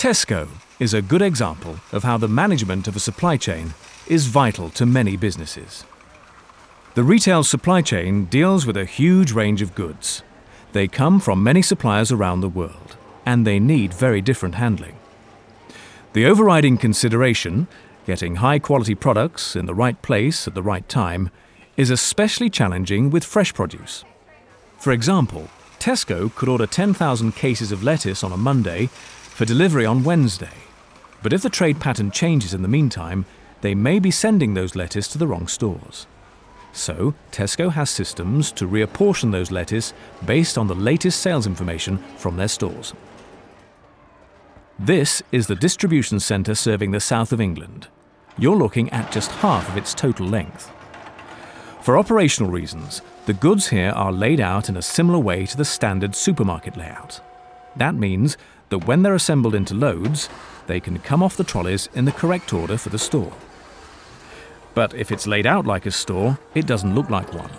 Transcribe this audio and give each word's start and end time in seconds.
Tesco 0.00 0.48
is 0.78 0.94
a 0.94 1.02
good 1.02 1.20
example 1.20 1.76
of 1.92 2.04
how 2.04 2.16
the 2.16 2.26
management 2.26 2.88
of 2.88 2.96
a 2.96 2.98
supply 2.98 3.36
chain 3.36 3.74
is 4.06 4.28
vital 4.28 4.70
to 4.70 4.86
many 4.86 5.14
businesses. 5.14 5.84
The 6.94 7.02
retail 7.02 7.44
supply 7.44 7.82
chain 7.82 8.24
deals 8.24 8.64
with 8.64 8.78
a 8.78 8.86
huge 8.86 9.32
range 9.32 9.60
of 9.60 9.74
goods. 9.74 10.22
They 10.72 10.88
come 10.88 11.20
from 11.20 11.42
many 11.42 11.60
suppliers 11.60 12.10
around 12.10 12.40
the 12.40 12.48
world, 12.48 12.96
and 13.26 13.46
they 13.46 13.58
need 13.58 13.92
very 13.92 14.22
different 14.22 14.54
handling. 14.54 14.96
The 16.14 16.24
overriding 16.24 16.78
consideration, 16.78 17.68
getting 18.06 18.36
high 18.36 18.58
quality 18.58 18.94
products 18.94 19.54
in 19.54 19.66
the 19.66 19.74
right 19.74 20.00
place 20.00 20.48
at 20.48 20.54
the 20.54 20.62
right 20.62 20.88
time, 20.88 21.28
is 21.76 21.90
especially 21.90 22.48
challenging 22.48 23.10
with 23.10 23.22
fresh 23.22 23.52
produce. 23.52 24.06
For 24.78 24.92
example, 24.92 25.50
Tesco 25.78 26.34
could 26.34 26.48
order 26.48 26.66
10,000 26.66 27.36
cases 27.36 27.70
of 27.70 27.82
lettuce 27.82 28.24
on 28.24 28.32
a 28.32 28.38
Monday 28.38 28.88
for 29.40 29.46
delivery 29.46 29.86
on 29.86 30.04
Wednesday. 30.04 30.52
But 31.22 31.32
if 31.32 31.40
the 31.40 31.48
trade 31.48 31.80
pattern 31.80 32.10
changes 32.10 32.52
in 32.52 32.60
the 32.60 32.68
meantime, 32.68 33.24
they 33.62 33.74
may 33.74 33.98
be 33.98 34.10
sending 34.10 34.52
those 34.52 34.76
lettuce 34.76 35.08
to 35.08 35.16
the 35.16 35.26
wrong 35.26 35.48
stores. 35.48 36.06
So, 36.74 37.14
Tesco 37.32 37.72
has 37.72 37.88
systems 37.88 38.52
to 38.52 38.68
reapportion 38.68 39.32
those 39.32 39.50
lettuce 39.50 39.94
based 40.26 40.58
on 40.58 40.66
the 40.66 40.74
latest 40.74 41.20
sales 41.20 41.46
information 41.46 41.96
from 42.18 42.36
their 42.36 42.48
stores. 42.48 42.92
This 44.78 45.22
is 45.32 45.46
the 45.46 45.56
distribution 45.56 46.20
centre 46.20 46.54
serving 46.54 46.90
the 46.90 47.00
south 47.00 47.32
of 47.32 47.40
England. 47.40 47.88
You're 48.36 48.56
looking 48.56 48.90
at 48.90 49.10
just 49.10 49.30
half 49.30 49.66
of 49.70 49.78
its 49.78 49.94
total 49.94 50.26
length. 50.26 50.70
For 51.80 51.96
operational 51.96 52.52
reasons, 52.52 53.00
the 53.24 53.32
goods 53.32 53.68
here 53.68 53.92
are 53.92 54.12
laid 54.12 54.38
out 54.38 54.68
in 54.68 54.76
a 54.76 54.82
similar 54.82 55.18
way 55.18 55.46
to 55.46 55.56
the 55.56 55.64
standard 55.64 56.14
supermarket 56.14 56.76
layout. 56.76 57.22
That 57.76 57.94
means 57.94 58.36
that 58.70 58.86
when 58.86 59.02
they're 59.02 59.14
assembled 59.14 59.54
into 59.54 59.74
loads, 59.74 60.28
they 60.66 60.80
can 60.80 60.98
come 61.00 61.22
off 61.22 61.36
the 61.36 61.44
trolleys 61.44 61.88
in 61.94 62.04
the 62.04 62.12
correct 62.12 62.52
order 62.52 62.78
for 62.78 62.88
the 62.88 62.98
store. 62.98 63.32
But 64.74 64.94
if 64.94 65.10
it's 65.10 65.26
laid 65.26 65.46
out 65.46 65.66
like 65.66 65.86
a 65.86 65.90
store, 65.90 66.38
it 66.54 66.66
doesn't 66.66 66.94
look 66.94 67.10
like 67.10 67.34
one. 67.34 67.50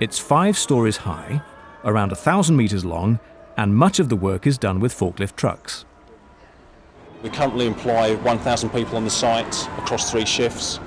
It's 0.00 0.18
five 0.18 0.56
stories 0.56 0.96
high, 0.98 1.42
around 1.84 2.12
a 2.12 2.16
thousand 2.16 2.56
metres 2.56 2.84
long, 2.84 3.20
and 3.56 3.76
much 3.76 3.98
of 3.98 4.08
the 4.08 4.16
work 4.16 4.46
is 4.46 4.58
done 4.58 4.80
with 4.80 4.98
forklift 4.98 5.36
trucks. 5.36 5.84
We 7.22 7.30
currently 7.30 7.66
employ 7.66 8.16
1,000 8.18 8.70
people 8.70 8.96
on 8.96 9.04
the 9.04 9.10
site 9.10 9.68
across 9.78 10.10
three 10.10 10.26
shifts. 10.26 10.78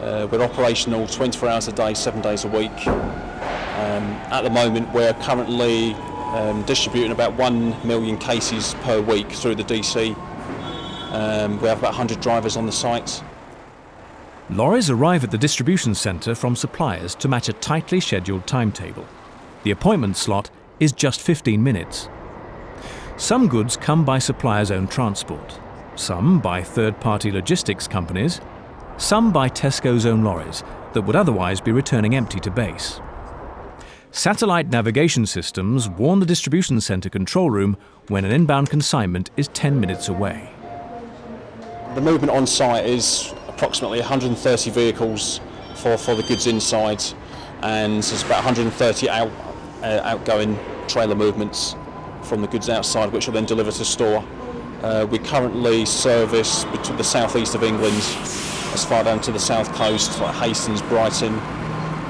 Uh, 0.00 0.26
we're 0.30 0.42
operational 0.42 1.06
24 1.06 1.48
hours 1.48 1.68
a 1.68 1.72
day, 1.72 1.94
seven 1.94 2.20
days 2.20 2.44
a 2.44 2.48
week. 2.48 2.86
Um, 2.86 4.04
at 4.30 4.42
the 4.42 4.50
moment, 4.50 4.92
we're 4.92 5.14
currently 5.14 5.94
um, 6.32 6.62
distributing 6.64 7.12
about 7.12 7.34
1 7.34 7.86
million 7.86 8.16
cases 8.18 8.74
per 8.82 9.00
week 9.00 9.30
through 9.30 9.54
the 9.54 9.64
DC. 9.64 10.16
Um, 11.12 11.60
we 11.60 11.68
have 11.68 11.78
about 11.78 11.90
100 11.90 12.20
drivers 12.20 12.56
on 12.56 12.66
the 12.66 12.72
site. 12.72 13.22
Lorries 14.50 14.90
arrive 14.90 15.24
at 15.24 15.30
the 15.30 15.38
distribution 15.38 15.94
centre 15.94 16.34
from 16.34 16.56
suppliers 16.56 17.14
to 17.16 17.28
match 17.28 17.48
a 17.48 17.52
tightly 17.54 18.00
scheduled 18.00 18.46
timetable. 18.46 19.06
The 19.62 19.70
appointment 19.70 20.16
slot 20.16 20.50
is 20.80 20.92
just 20.92 21.20
15 21.20 21.62
minutes. 21.62 22.08
Some 23.16 23.46
goods 23.46 23.76
come 23.76 24.04
by 24.04 24.18
suppliers' 24.18 24.70
own 24.70 24.88
transport, 24.88 25.60
some 25.96 26.40
by 26.40 26.62
third 26.62 26.98
party 27.00 27.30
logistics 27.30 27.86
companies, 27.86 28.40
some 28.96 29.32
by 29.32 29.48
Tesco's 29.48 30.06
own 30.06 30.24
lorries 30.24 30.64
that 30.92 31.02
would 31.02 31.16
otherwise 31.16 31.60
be 31.60 31.72
returning 31.72 32.14
empty 32.14 32.40
to 32.40 32.50
base. 32.50 33.00
Satellite 34.14 34.68
navigation 34.68 35.24
systems 35.24 35.88
warn 35.88 36.20
the 36.20 36.26
distribution 36.26 36.82
centre 36.82 37.08
control 37.08 37.50
room 37.50 37.78
when 38.08 38.26
an 38.26 38.30
inbound 38.30 38.68
consignment 38.68 39.30
is 39.38 39.48
10 39.48 39.80
minutes 39.80 40.06
away. 40.06 40.52
The 41.94 42.02
movement 42.02 42.30
on 42.30 42.46
site 42.46 42.84
is 42.84 43.32
approximately 43.48 44.00
130 44.00 44.70
vehicles 44.70 45.40
for, 45.76 45.96
for 45.96 46.14
the 46.14 46.22
goods 46.24 46.46
inside 46.46 47.02
and 47.62 48.02
there's 48.02 48.22
about 48.22 48.44
130 48.44 49.08
out, 49.08 49.30
uh, 49.82 50.00
outgoing 50.04 50.58
trailer 50.88 51.14
movements 51.14 51.74
from 52.22 52.42
the 52.42 52.48
goods 52.48 52.68
outside 52.68 53.10
which 53.12 53.28
are 53.28 53.32
then 53.32 53.46
delivered 53.46 53.72
to 53.72 53.84
store. 53.84 54.22
Uh, 54.82 55.06
we 55.10 55.18
currently 55.20 55.86
service 55.86 56.66
between 56.66 56.98
the 56.98 57.04
southeast 57.04 57.54
of 57.54 57.62
England 57.62 57.96
as 58.74 58.84
far 58.84 59.04
down 59.04 59.22
to 59.22 59.32
the 59.32 59.40
south 59.40 59.72
coast 59.72 60.20
like 60.20 60.34
Hastings, 60.34 60.82
Brighton, 60.82 61.40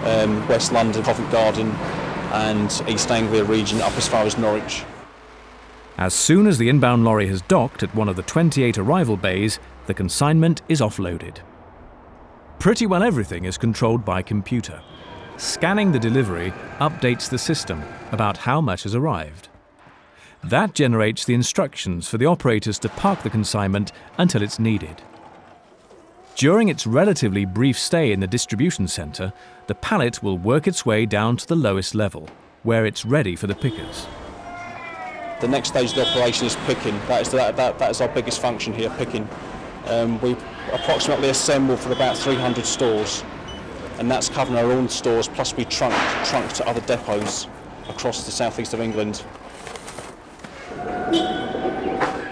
um, 0.05 0.47
West 0.49 0.73
London, 0.73 1.03
Covent 1.03 1.31
Garden 1.31 1.71
and 2.33 2.83
East 2.89 3.11
Anglia 3.11 3.45
region 3.45 3.81
up 3.81 3.97
as 3.97 4.09
far 4.09 4.25
as 4.25 4.39
Norwich. 4.39 4.85
As 5.99 6.15
soon 6.15 6.47
as 6.47 6.59
the 6.59 6.69
inbound 6.69 7.05
lorry 7.05 7.29
has 7.29 7.43
docked 7.43 7.83
at 7.83 7.95
one 7.95 8.09
of 8.09 8.17
the 8.17 8.23
28 8.23 8.79
arrival 8.79 9.17
bays, 9.17 9.59
the 9.87 9.95
consignment 9.95 10.63
is 10.69 10.81
offloaded. 10.81 11.39
Pretty 12.59 12.87
well 12.87 13.03
everything 13.03 13.45
is 13.45 13.59
controlled 13.59 14.05
by 14.05 14.23
computer. 14.23 14.81
Scanning 15.37 15.93
the 15.93 15.99
delivery 15.99 16.53
updates 16.79 17.29
the 17.29 17.39
system 17.39 17.83
about 18.11 18.39
how 18.39 18.61
much 18.61 18.85
has 18.85 18.95
arrived. 18.95 19.49
That 20.45 20.75
generates 20.75 21.25
the 21.25 21.35
instructions 21.35 22.09
for 22.09 22.19
the 22.19 22.27
operators 22.27 22.79
to 22.81 22.89
park 22.89 23.23
the 23.23 23.31
consignment 23.31 23.93
until 24.19 24.43
it's 24.43 24.59
needed. 24.59 25.03
During 26.37 26.69
its 26.69 26.87
relatively 26.87 27.45
brief 27.45 27.79
stay 27.79 28.11
in 28.11 28.21
the 28.21 28.27
distribution 28.27 28.89
centre, 28.89 29.33
the 29.67 29.75
pallet 29.75 30.23
will 30.23 30.39
work 30.39 30.67
its 30.67 30.87
way 30.87 31.05
down 31.05 31.37
to 31.37 31.47
the 31.47 31.55
lowest 31.55 31.95
level, 31.95 32.29
where 32.63 32.87
it's 32.87 33.05
ready 33.05 33.37
for 33.37 33.47
the 33.47 33.55
pickers. 33.55 34.07
The 35.41 35.49
next 35.49 35.69
stage 35.69 35.91
of 35.91 35.97
the 35.97 36.09
operation 36.09 36.47
is 36.47 36.57
picking. 36.67 36.99
That 37.07 37.23
is, 37.23 37.31
that, 37.33 37.57
that, 37.57 37.79
that 37.79 37.91
is 37.91 38.01
our 38.01 38.09
biggest 38.09 38.41
function 38.41 38.73
here, 38.73 38.91
picking. 38.97 39.29
Um, 39.87 40.21
we 40.21 40.33
approximately 40.73 41.29
assemble 41.29 41.77
for 41.77 41.93
about 41.93 42.17
300 42.17 42.65
stores, 42.65 43.23
and 43.99 44.11
that's 44.11 44.29
covering 44.29 44.59
our 44.59 44.73
own 44.73 44.89
stores, 44.89 45.29
plus 45.29 45.55
we 45.55 45.65
trunk, 45.67 45.95
trunk 46.25 46.51
to 46.55 46.67
other 46.67 46.81
depots 46.83 47.47
across 47.89 48.25
the 48.25 48.31
southeast 48.31 48.73
of 48.73 48.81
England. 48.81 49.23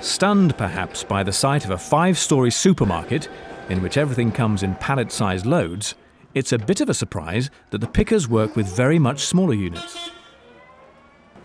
Stunned 0.00 0.56
perhaps 0.56 1.04
by 1.04 1.22
the 1.22 1.32
sight 1.32 1.66
of 1.66 1.70
a 1.70 1.78
five 1.78 2.16
story 2.18 2.50
supermarket 2.50 3.28
in 3.69 3.82
which 3.82 3.97
everything 3.97 4.32
comes 4.32 4.62
in 4.62 4.75
pallet 4.76 5.12
sized 5.12 5.47
loads, 5.47 5.94
it's 6.34 6.53
a 6.53 6.59
bit 6.59 6.81
of 6.81 6.88
a 6.88 6.94
surprise 6.94 7.50
that 7.71 7.78
the 7.78 7.87
pickers 7.87 8.28
work 8.28 8.54
with 8.56 8.66
very 8.66 8.98
much 8.98 9.21
smaller 9.21 9.54
units. 9.54 10.10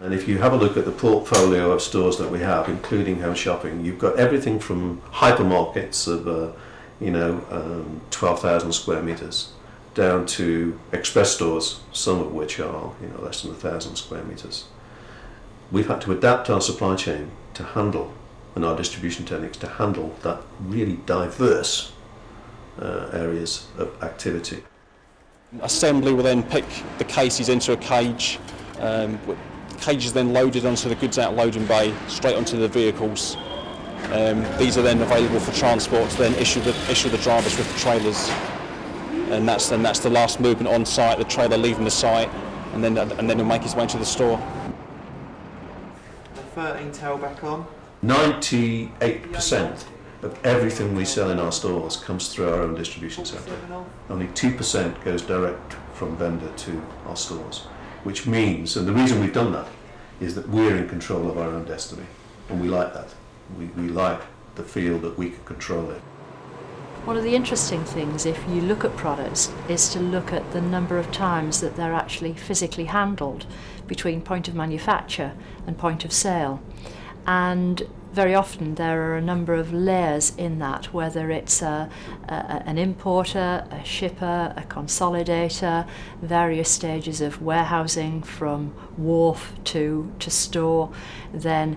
And 0.02 0.14
if 0.14 0.28
you 0.28 0.38
have 0.38 0.54
a 0.54 0.58
look 0.58 0.78
at 0.78 0.86
the 0.86 0.92
portfolio 0.92 1.72
of 1.72 1.82
stores 1.82 2.18
that 2.18 2.30
we 2.30 2.40
have, 2.40 2.70
including 2.70 3.22
home 3.22 3.34
shopping, 3.34 3.84
you've 3.84 3.98
got 3.98 4.18
everything 4.18 4.60
from 4.60 5.02
hypermarkets 5.12 6.08
of, 6.08 6.28
uh, 6.28 6.52
you 7.00 7.12
know, 7.12 7.44
um, 7.50 8.02
12,000 8.12 8.74
square 8.74 9.02
meters, 9.02 9.54
down 9.96 10.26
to 10.28 10.80
express 10.92 11.32
stores, 11.32 11.80
some 11.92 12.20
of 12.20 12.34
which 12.34 12.60
are, 12.60 12.92
you 13.02 13.08
know, 13.08 13.22
less 13.22 13.42
than 13.42 13.52
1,000 13.52 13.96
square 13.96 14.24
meters. 14.24 14.66
We've 15.72 15.88
had 15.88 16.02
to 16.02 16.12
adapt 16.12 16.50
our 16.50 16.62
supply 16.62 16.96
chain 16.96 17.32
to 17.56 17.64
handle, 17.64 18.14
and 18.54 18.64
our 18.64 18.76
distribution 18.76 19.26
techniques 19.26 19.58
to 19.58 19.68
handle 19.68 20.14
that 20.22 20.42
really 20.60 20.98
diverse 21.06 21.92
uh, 22.82 23.10
areas 23.14 23.68
of 23.78 24.02
activity. 24.04 24.64
Assembly 25.62 26.14
will 26.14 26.24
then 26.24 26.44
pick 26.44 26.66
the 26.98 27.04
cases 27.06 27.50
into 27.50 27.74
a 27.74 27.78
cage. 27.78 28.40
Um, 28.80 29.20
cages 29.80 30.14
then 30.14 30.34
loaded 30.34 30.66
onto 30.66 30.90
the 30.90 30.96
goods 30.96 31.18
out 31.18 31.36
loading 31.36 31.66
bay, 31.66 31.94
straight 32.08 32.36
onto 32.36 32.58
the 32.58 32.68
vehicles. 32.68 33.38
Um, 34.12 34.46
these 34.58 34.78
are 34.78 34.82
then 34.82 35.02
available 35.02 35.40
for 35.40 35.52
transport 35.54 36.10
to 36.12 36.18
then 36.18 36.34
issue 36.36 36.62
the, 36.62 36.76
issue 36.92 37.10
the 37.10 37.18
drivers 37.20 37.58
with 37.58 37.72
the 37.72 37.80
trailers. 37.80 38.30
And 39.32 39.48
that's, 39.48 39.70
then 39.70 39.82
that's 39.82 40.00
the 40.00 40.10
last 40.10 40.40
movement 40.40 40.74
on 40.74 40.86
site, 40.86 41.18
the 41.18 41.24
trailer 41.24 41.58
leaving 41.58 41.84
the 41.84 41.92
site, 41.92 42.30
and 42.74 42.84
then, 42.84 42.98
and 42.98 43.12
then 43.12 43.32
it'll 43.32 43.46
make 43.46 43.64
his 43.64 43.76
way 43.76 43.88
to 43.88 43.98
the 43.98 44.06
store. 44.06 44.38
The 46.36 46.42
13 46.42 46.92
tail 46.92 47.18
back 47.18 47.44
on. 47.44 47.66
98% 48.04 49.86
of 50.26 50.46
everything 50.46 50.96
we 50.96 51.06
sell 51.06 51.32
in 51.32 51.40
our 51.40 51.52
stores 51.52 51.98
comes 51.98 52.34
through 52.34 52.50
our 52.50 52.62
own 52.62 52.76
distribution 52.76 53.26
centre. 53.26 53.58
Only 54.10 54.28
2% 54.28 55.04
goes 55.04 55.22
direct 55.22 55.74
from 55.94 56.18
vendor 56.18 56.52
to 56.58 56.82
our 57.06 57.16
stores 57.16 57.68
which 58.06 58.28
means, 58.28 58.78
and 58.78 58.88
the 58.88 58.94
reason 58.94 59.20
we've 59.20 59.34
done 59.34 59.52
that 59.52 59.68
is 60.20 60.36
that 60.36 60.48
we're 60.48 60.78
in 60.78 60.88
control 60.88 61.28
of 61.28 61.40
our 61.40 61.50
own 61.50 61.66
destiny, 61.66 62.06
and 62.50 62.62
we 62.62 62.68
like 62.68 62.94
that. 62.94 63.16
We, 63.58 63.66
we 63.66 63.88
like 63.88 64.22
the 64.54 64.64
feel 64.64 65.00
that 65.00 65.18
we 65.18 65.32
can 65.32 65.44
control 65.44 65.90
it. 65.90 66.02
One 67.04 67.18
of 67.18 67.24
the 67.24 67.36
interesting 67.36 67.84
things, 67.84 68.28
if 68.28 68.40
you 68.48 68.62
look 68.62 68.86
at 68.86 68.96
products, 68.96 69.52
is 69.68 69.90
to 69.90 70.00
look 70.00 70.32
at 70.32 70.52
the 70.52 70.62
number 70.62 71.00
of 71.00 71.12
times 71.12 71.62
that 71.62 71.76
they're 71.76 71.94
actually 71.94 72.34
physically 72.34 72.86
handled 72.86 73.48
between 73.88 74.22
point 74.22 74.48
of 74.48 74.54
manufacture 74.54 75.34
and 75.66 75.76
point 75.76 76.06
of 76.06 76.14
sale. 76.14 76.62
And 77.26 77.88
very 78.16 78.34
often 78.34 78.76
there 78.76 79.12
are 79.12 79.18
a 79.18 79.22
number 79.22 79.54
of 79.54 79.74
layers 79.74 80.34
in 80.38 80.58
that, 80.60 80.94
whether 80.94 81.30
it's 81.30 81.62
a, 81.62 81.90
a, 82.30 82.34
an 82.66 82.78
importer, 82.78 83.68
a 83.70 83.84
shipper, 83.84 84.54
a 84.56 84.62
consolidator, 84.62 85.86
various 86.22 86.72
stages 86.72 87.20
of 87.20 87.42
warehousing 87.42 88.24
from 88.24 88.74
wharf 88.98 89.52
to, 89.66 90.10
to 90.20 90.32
store, 90.32 90.94
then 91.34 91.76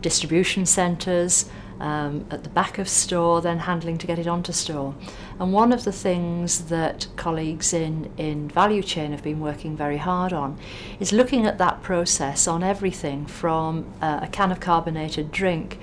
distribution 0.00 0.64
centres, 0.64 1.50
um, 1.80 2.26
at 2.30 2.42
the 2.42 2.48
back 2.48 2.78
of 2.78 2.88
store, 2.88 3.40
then 3.40 3.60
handling 3.60 3.98
to 3.98 4.06
get 4.06 4.18
it 4.18 4.26
onto 4.26 4.52
store. 4.52 4.94
And 5.38 5.52
one 5.52 5.72
of 5.72 5.84
the 5.84 5.92
things 5.92 6.66
that 6.66 7.06
colleagues 7.16 7.72
in, 7.72 8.10
in 8.16 8.48
value 8.48 8.82
chain 8.82 9.12
have 9.12 9.22
been 9.22 9.40
working 9.40 9.76
very 9.76 9.98
hard 9.98 10.32
on 10.32 10.58
is 10.98 11.12
looking 11.12 11.46
at 11.46 11.58
that 11.58 11.82
process 11.82 12.48
on 12.48 12.62
everything 12.62 13.26
from 13.26 13.86
uh, 14.02 14.20
a 14.22 14.28
can 14.28 14.50
of 14.50 14.60
carbonated 14.60 15.30
drink 15.30 15.78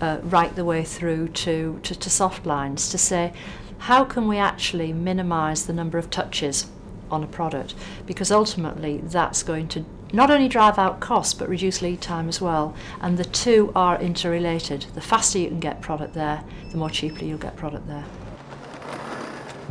uh, 0.00 0.18
right 0.22 0.54
the 0.54 0.64
way 0.64 0.84
through 0.84 1.28
to, 1.28 1.80
to, 1.82 1.94
to 1.94 2.10
soft 2.10 2.46
lines 2.46 2.88
to 2.90 2.98
say 2.98 3.32
how 3.78 4.04
can 4.04 4.26
we 4.26 4.38
actually 4.38 4.92
minimise 4.92 5.66
the 5.66 5.72
number 5.72 5.98
of 5.98 6.10
touches 6.10 6.66
on 7.10 7.22
a 7.22 7.26
product 7.26 7.74
because 8.06 8.30
ultimately 8.30 8.98
that's 8.98 9.42
going 9.42 9.68
to 9.68 9.84
not 10.14 10.30
only 10.30 10.48
drive 10.48 10.78
out 10.78 11.00
costs 11.00 11.34
but 11.34 11.48
reduce 11.48 11.82
lead 11.82 12.00
time 12.00 12.28
as 12.28 12.40
well 12.40 12.74
and 13.00 13.18
the 13.18 13.24
two 13.24 13.72
are 13.74 14.00
interrelated 14.00 14.86
the 14.94 15.00
faster 15.00 15.38
you 15.38 15.48
can 15.48 15.60
get 15.60 15.80
product 15.80 16.14
there 16.14 16.42
the 16.70 16.76
more 16.76 16.90
cheaply 16.90 17.28
you'll 17.28 17.38
get 17.38 17.56
product 17.56 17.86
there 17.86 18.04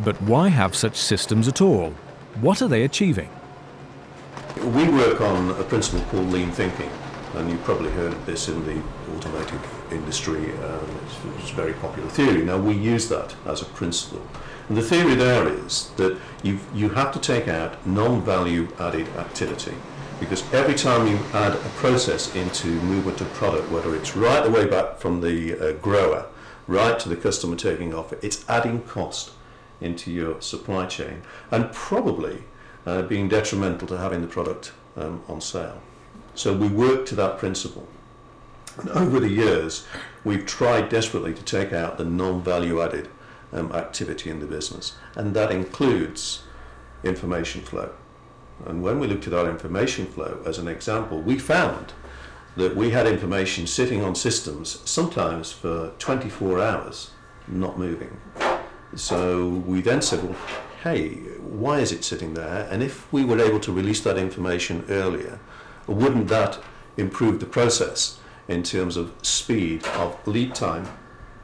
But 0.04 0.20
why 0.24 0.50
have 0.50 0.76
such 0.76 0.96
systems 0.96 1.48
at 1.48 1.62
all? 1.62 1.92
What 2.42 2.62
are 2.62 2.68
they 2.68 2.84
achieving? 2.84 3.30
We 4.58 4.90
work 4.90 5.22
on 5.22 5.52
a 5.52 5.64
principle 5.64 6.02
called 6.10 6.28
lean 6.32 6.52
thinking, 6.52 6.90
and 7.36 7.50
you've 7.50 7.64
probably 7.64 7.92
heard 7.92 8.14
of 8.14 8.26
this 8.26 8.50
in 8.50 8.66
the 8.66 8.82
automotive 9.16 9.94
industry. 9.94 10.52
Um, 10.54 11.00
it's, 11.06 11.42
it's 11.44 11.52
a 11.52 11.56
very 11.56 11.74
popular 11.74 12.10
theory. 12.10 12.44
Now, 12.44 12.58
we 12.58 12.74
use 12.74 13.10
that 13.10 13.36
as 13.46 13.62
a 13.62 13.66
principle. 13.66 14.22
And 14.68 14.78
the 14.78 14.82
theory 14.82 15.16
there 15.16 15.48
is 15.48 15.90
that 15.98 16.18
you 16.42 16.60
you 16.74 16.90
have 16.90 17.12
to 17.14 17.20
take 17.20 17.48
out 17.48 17.86
non-value 17.86 18.70
added 18.80 19.08
activity 19.18 19.76
because 20.24 20.54
every 20.54 20.74
time 20.74 21.06
you 21.06 21.18
add 21.34 21.52
a 21.52 21.70
process 21.76 22.34
into 22.34 22.68
movement 22.68 23.20
of 23.20 23.32
product, 23.34 23.70
whether 23.70 23.94
it's 23.94 24.16
right 24.16 24.44
the 24.44 24.50
way 24.50 24.66
back 24.66 24.98
from 24.98 25.20
the 25.20 25.54
uh, 25.60 25.74
grower 25.74 26.26
right 26.66 26.98
to 26.98 27.10
the 27.10 27.16
customer 27.18 27.58
taking 27.58 27.94
off, 27.94 28.14
it's 28.24 28.48
adding 28.50 28.82
cost 28.84 29.32
into 29.82 30.12
your 30.12 30.40
supply 30.42 30.86
chain 30.86 31.22
and 31.52 31.72
probably 31.74 32.44
uh, 32.86 33.02
being 33.02 33.28
detrimental 33.28 33.88
to 33.88 33.98
having 33.98 34.22
the 34.22 34.28
product 34.28 34.72
um, 34.96 35.22
on 35.28 35.42
sale. 35.42 35.82
So 36.36 36.54
we 36.54 36.70
work 36.70 37.06
to 37.08 37.16
that 37.16 37.38
principle. 37.38 37.88
And 38.78 38.90
over 38.90 39.20
the 39.20 39.30
years, 39.30 39.86
we've 40.24 40.46
tried 40.46 40.88
desperately 40.90 41.34
to 41.34 41.44
take 41.44 41.74
out 41.74 41.98
the 41.98 42.06
non-value 42.06 42.82
added 42.82 43.10
um, 43.52 43.72
activity 43.74 44.30
in 44.30 44.40
the 44.40 44.48
business, 44.48 44.96
and 45.16 45.36
that 45.36 45.52
includes 45.52 46.44
information 47.04 47.62
flow. 47.62 47.92
And 48.66 48.82
when 48.82 49.00
we 49.00 49.08
looked 49.08 49.28
at 49.28 49.34
our 49.34 49.50
information 49.50 50.06
flow 50.06 50.42
as 50.46 50.58
an 50.58 50.68
example, 50.68 51.22
we 51.22 51.38
found 51.40 51.94
that 52.56 52.76
we 52.76 52.92
had 52.92 53.08
information 53.08 53.66
sitting 53.68 54.04
on 54.04 54.16
systems 54.16 54.80
sometimes 54.86 55.52
for 55.52 55.92
24 56.00 56.60
hours, 56.62 57.12
not 57.48 57.78
moving. 57.78 58.18
So 58.96 59.50
we 59.50 59.82
then 59.82 60.02
said, 60.02 60.24
well, 60.24 60.36
hey, 60.84 61.16
why 61.40 61.80
is 61.80 61.92
it 61.92 62.04
sitting 62.04 62.34
there? 62.36 62.68
And 62.70 62.84
if 62.84 63.12
we 63.12 63.26
were 63.26 63.40
able 63.40 63.60
to 63.62 63.72
release 63.72 64.02
that 64.02 64.18
information 64.18 64.86
earlier, 64.90 65.40
wouldn't 65.88 66.28
that 66.28 66.60
improve 66.98 67.40
the 67.40 67.46
process 67.46 68.20
in 68.48 68.64
terms 68.64 68.98
of 68.98 69.14
speed 69.22 69.86
of 69.88 70.16
lead 70.28 70.54
time 70.54 70.88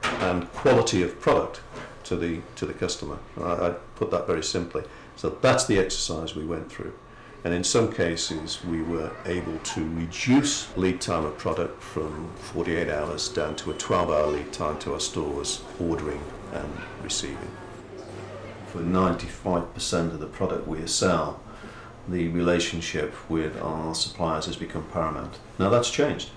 and 0.03 0.51
quality 0.53 1.01
of 1.01 1.19
product 1.19 1.61
to 2.03 2.15
the 2.15 2.41
to 2.55 2.65
the 2.65 2.73
customer? 2.73 3.17
I, 3.37 3.67
I 3.67 3.69
put 3.95 4.11
that 4.11 4.27
very 4.27 4.43
simply. 4.43 4.83
So 5.19 5.37
that's 5.41 5.65
the 5.65 5.77
exercise 5.77 6.33
we 6.33 6.45
went 6.45 6.71
through. 6.71 6.93
And 7.43 7.53
in 7.53 7.65
some 7.65 7.91
cases, 7.91 8.63
we 8.63 8.81
were 8.81 9.11
able 9.25 9.57
to 9.57 9.89
reduce 9.89 10.69
lead 10.77 11.01
time 11.01 11.25
of 11.25 11.37
product 11.37 11.83
from 11.83 12.29
48 12.35 12.87
hours 12.87 13.27
down 13.27 13.57
to 13.57 13.71
a 13.71 13.73
12 13.73 14.09
hour 14.09 14.27
lead 14.27 14.53
time 14.53 14.79
to 14.79 14.93
our 14.93 14.99
stores 15.01 15.61
ordering 15.77 16.23
and 16.53 16.71
receiving. 17.03 17.51
For 18.67 18.79
95% 18.79 20.13
of 20.13 20.21
the 20.21 20.25
product 20.25 20.69
we 20.69 20.87
sell, 20.87 21.41
the 22.07 22.29
relationship 22.29 23.13
with 23.29 23.61
our 23.61 23.93
suppliers 23.95 24.45
has 24.45 24.55
become 24.55 24.85
paramount. 24.85 25.37
Now 25.59 25.67
that's 25.67 25.91
changed. 25.91 26.29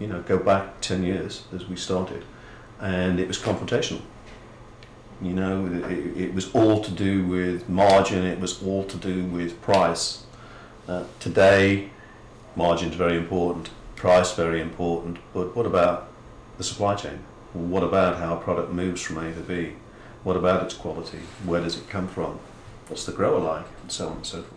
You 0.00 0.06
know, 0.06 0.22
go 0.22 0.38
back 0.38 0.80
10 0.80 1.02
years 1.02 1.44
as 1.54 1.68
we 1.68 1.76
started, 1.76 2.24
and 2.80 3.20
it 3.20 3.28
was 3.28 3.36
confrontational. 3.36 4.00
You 5.24 5.32
know, 5.32 5.66
it, 5.88 6.16
it 6.20 6.34
was 6.34 6.54
all 6.54 6.84
to 6.84 6.90
do 6.90 7.24
with 7.24 7.66
margin, 7.66 8.26
it 8.26 8.40
was 8.40 8.62
all 8.62 8.84
to 8.84 8.96
do 8.98 9.24
with 9.24 9.60
price. 9.62 10.24
Uh, 10.86 11.04
today, 11.18 11.88
margin's 12.56 12.94
very 12.94 13.16
important, 13.16 13.70
price 13.96 14.34
very 14.34 14.60
important, 14.60 15.16
but 15.32 15.56
what 15.56 15.64
about 15.64 16.08
the 16.58 16.64
supply 16.64 16.94
chain? 16.94 17.20
What 17.54 17.82
about 17.82 18.18
how 18.18 18.36
a 18.36 18.40
product 18.40 18.70
moves 18.70 19.00
from 19.00 19.16
A 19.16 19.32
to 19.32 19.40
B? 19.40 19.72
What 20.24 20.36
about 20.36 20.62
its 20.62 20.74
quality? 20.74 21.20
Where 21.46 21.62
does 21.62 21.78
it 21.78 21.88
come 21.88 22.06
from? 22.06 22.38
What's 22.88 23.06
the 23.06 23.12
grower 23.12 23.38
like? 23.38 23.66
And 23.80 23.90
so 23.90 24.08
on 24.08 24.16
and 24.16 24.26
so 24.26 24.42
forth. 24.42 24.53